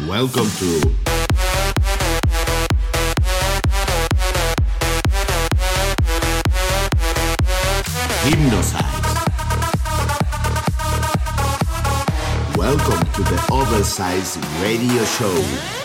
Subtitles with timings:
[0.00, 0.80] Welcome to
[8.24, 8.86] Hypnosize.
[12.56, 15.81] Welcome to the Oversize Radio Show.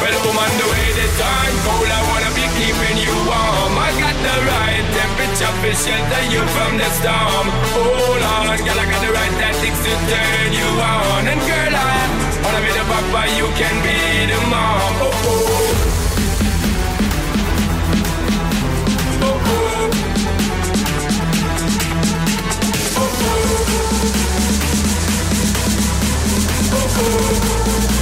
[0.00, 3.74] Well, woman, the way the time cold, I wanna be keeping you warm.
[3.76, 7.46] I got the right temperature to shelter you from the storm.
[7.76, 11.22] Hold on, girl, I got the right tactics to turn you on.
[11.28, 12.00] And girl, I
[12.42, 13.98] wanna be the papa, you can be
[14.32, 14.92] the mom.
[15.04, 15.88] Oh, oh.
[19.20, 19.90] Oh, oh.
[22.96, 23.44] oh, oh.
[27.92, 27.97] oh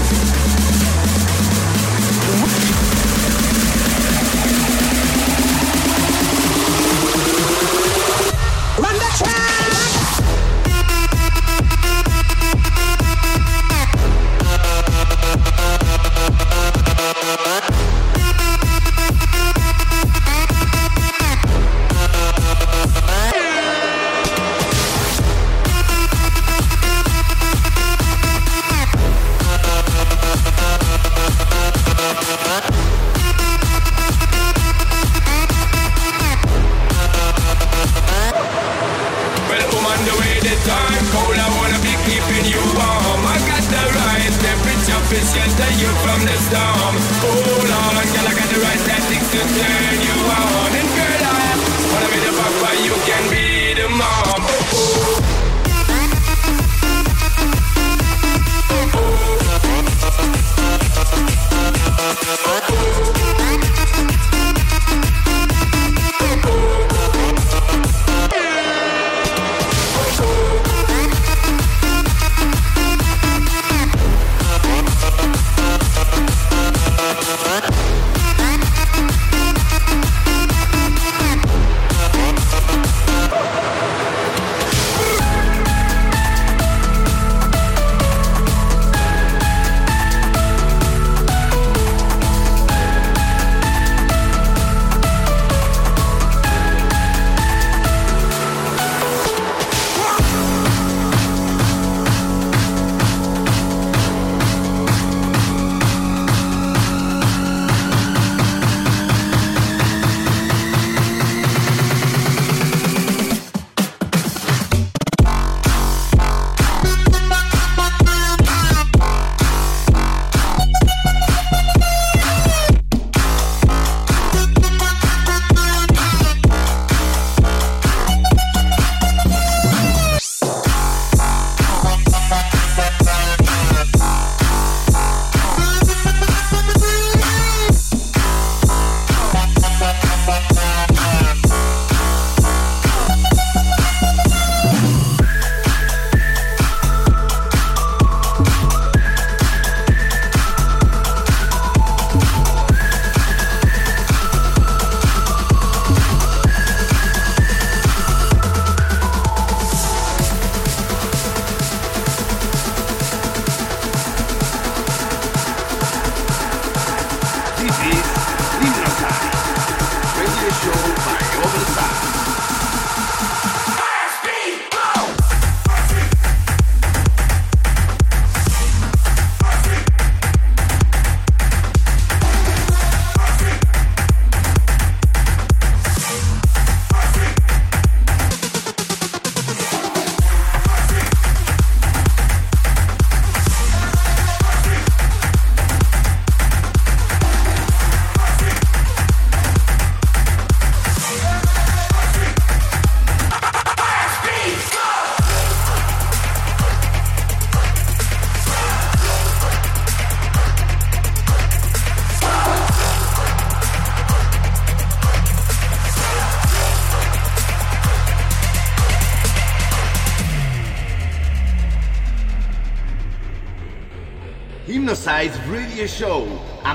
[17.26, 17.75] Música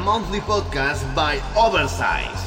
[0.01, 2.40] monthly podcast by Oversize.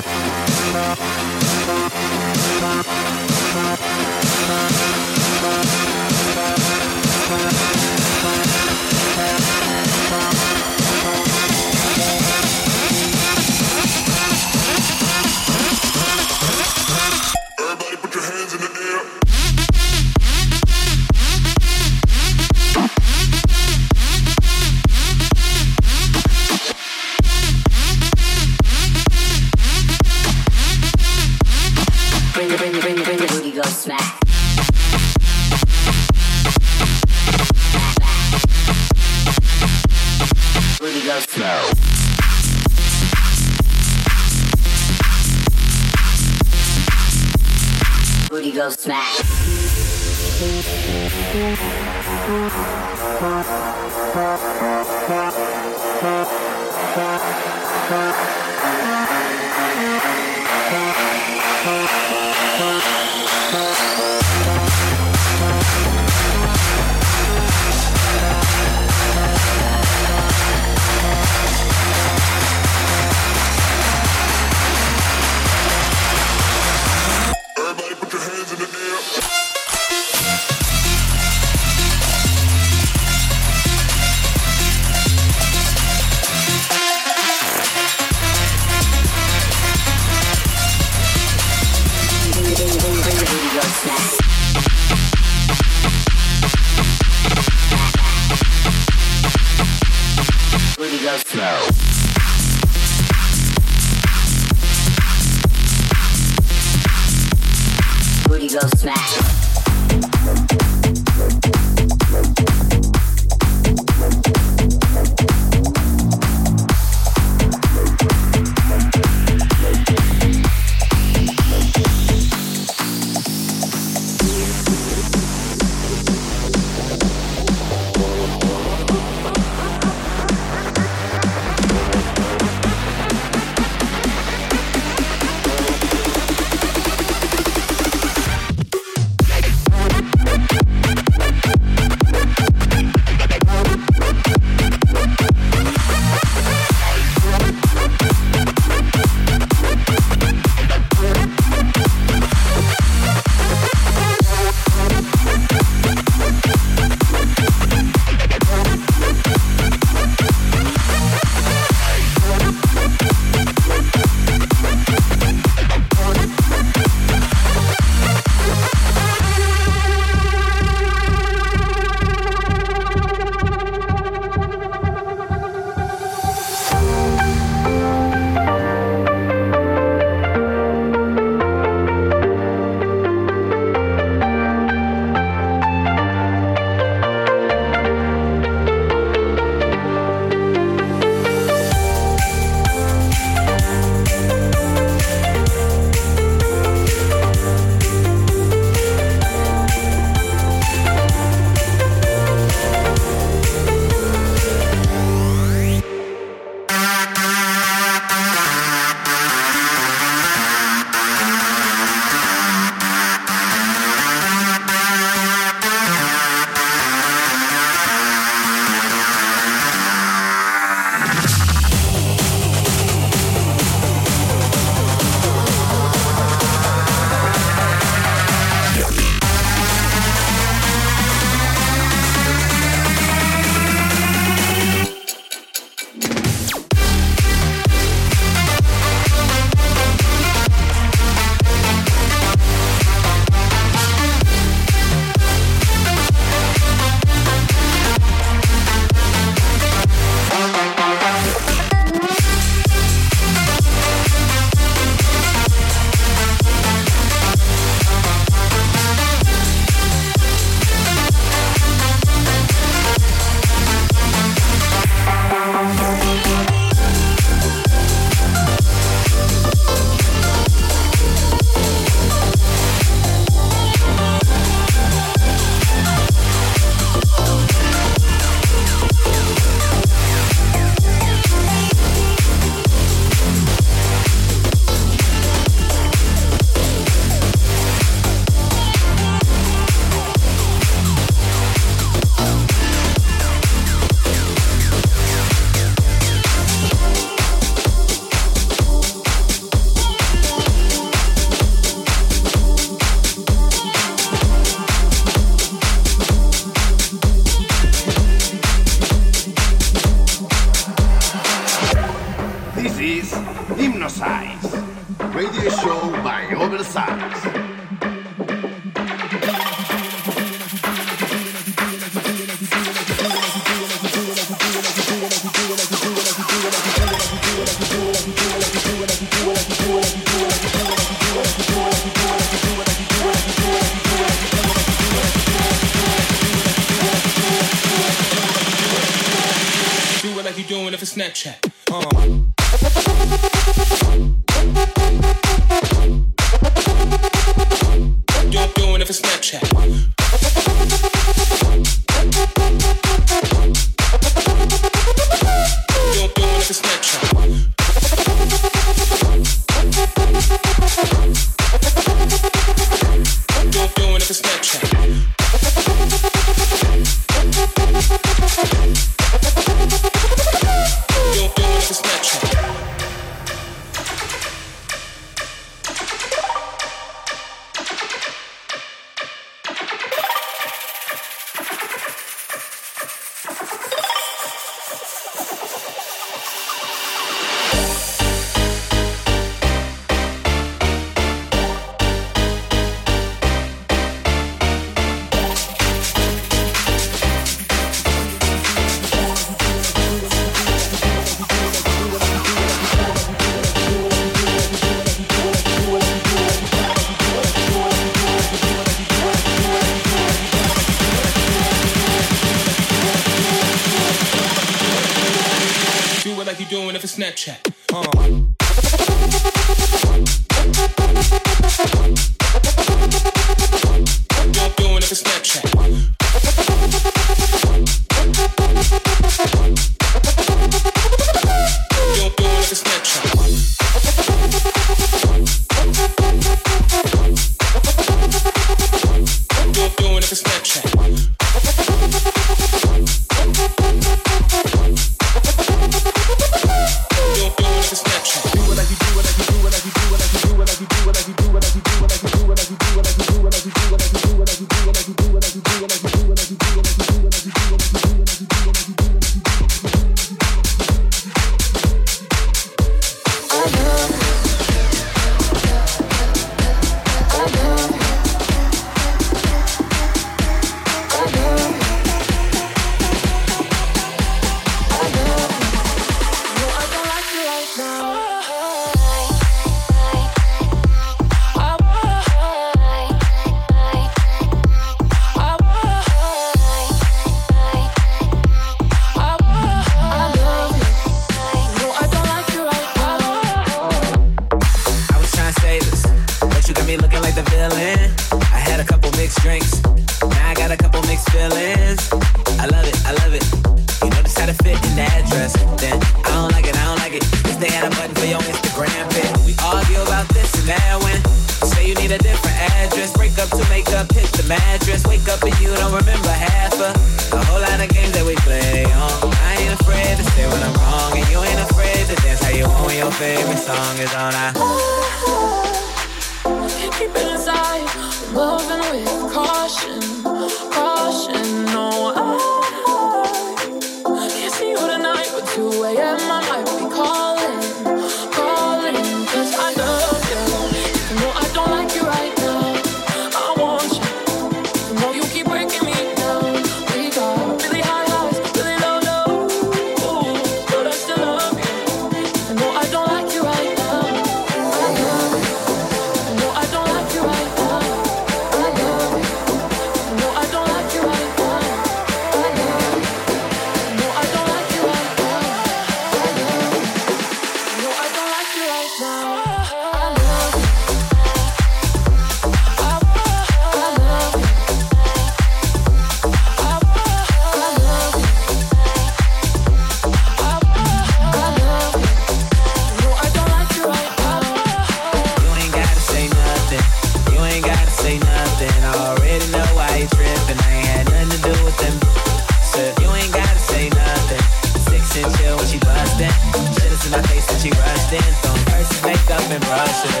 [599.51, 600.00] rising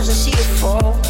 [0.00, 1.09] cause I see a fall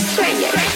[0.00, 0.73] swing it.